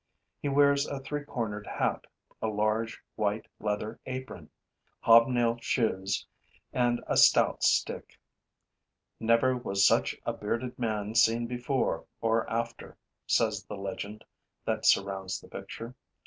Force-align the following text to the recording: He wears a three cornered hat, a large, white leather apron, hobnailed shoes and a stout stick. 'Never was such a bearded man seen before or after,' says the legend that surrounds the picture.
He 0.41 0.49
wears 0.49 0.87
a 0.87 0.99
three 0.99 1.23
cornered 1.23 1.67
hat, 1.67 2.07
a 2.41 2.47
large, 2.47 2.99
white 3.13 3.45
leather 3.59 3.99
apron, 4.07 4.49
hobnailed 5.01 5.61
shoes 5.63 6.25
and 6.73 7.03
a 7.05 7.15
stout 7.15 7.61
stick. 7.61 8.19
'Never 9.19 9.55
was 9.55 9.85
such 9.85 10.15
a 10.25 10.33
bearded 10.33 10.79
man 10.79 11.13
seen 11.13 11.45
before 11.45 12.07
or 12.19 12.49
after,' 12.49 12.97
says 13.27 13.63
the 13.65 13.77
legend 13.77 14.23
that 14.65 14.87
surrounds 14.87 15.39
the 15.39 15.47
picture. 15.47 15.93